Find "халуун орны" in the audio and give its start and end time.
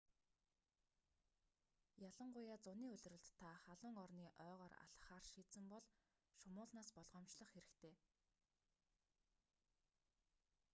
3.63-4.25